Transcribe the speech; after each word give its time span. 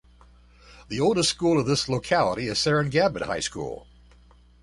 The 0.87 0.99
oldest 0.99 1.29
school 1.29 1.59
of 1.59 1.67
this 1.67 1.87
locality 1.87 2.47
is 2.47 2.57
Sarengabad 2.57 3.21
High 3.27 3.39
School. 3.39 3.85